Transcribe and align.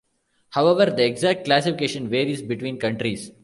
However, 0.49 0.87
the 0.87 1.05
exact 1.05 1.45
classification 1.45 2.09
varies 2.09 2.41
between 2.41 2.79
countries. 2.79 3.29